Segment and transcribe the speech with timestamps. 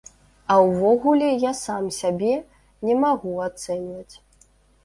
[0.53, 2.33] А ўвогуле, я сам сябе
[2.89, 4.15] не магу ацэньваць.